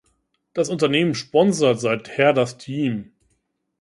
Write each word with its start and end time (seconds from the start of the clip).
Das 0.53 0.69
Unternehmen 0.69 1.13
sponsert 1.13 1.79
seither 1.79 2.33
das 2.33 2.57
Team. 2.57 3.11